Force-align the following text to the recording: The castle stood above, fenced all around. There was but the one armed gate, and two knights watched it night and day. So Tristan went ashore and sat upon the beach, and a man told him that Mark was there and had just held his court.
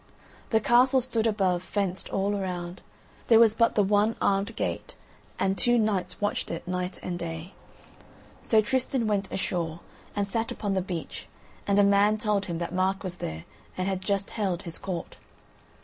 The 0.49 0.59
castle 0.59 0.99
stood 0.99 1.27
above, 1.27 1.61
fenced 1.61 2.09
all 2.09 2.35
around. 2.35 2.81
There 3.27 3.39
was 3.39 3.53
but 3.53 3.75
the 3.75 3.83
one 3.83 4.15
armed 4.19 4.55
gate, 4.55 4.95
and 5.37 5.55
two 5.55 5.77
knights 5.77 6.19
watched 6.19 6.49
it 6.49 6.67
night 6.67 6.99
and 7.03 7.19
day. 7.19 7.53
So 8.41 8.61
Tristan 8.61 9.05
went 9.05 9.31
ashore 9.31 9.79
and 10.15 10.27
sat 10.27 10.51
upon 10.51 10.73
the 10.73 10.81
beach, 10.81 11.27
and 11.67 11.77
a 11.77 11.83
man 11.83 12.17
told 12.17 12.47
him 12.47 12.57
that 12.57 12.73
Mark 12.73 13.03
was 13.03 13.17
there 13.17 13.43
and 13.77 13.87
had 13.87 14.01
just 14.01 14.31
held 14.31 14.63
his 14.63 14.79
court. 14.79 15.17